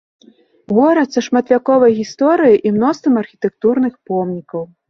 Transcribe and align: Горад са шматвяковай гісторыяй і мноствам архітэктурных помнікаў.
Горад 0.77 1.13
са 1.17 1.23
шматвяковай 1.27 1.93
гісторыяй 1.99 2.57
і 2.71 2.75
мноствам 2.79 3.23
архітэктурных 3.25 3.93
помнікаў. 4.11 4.69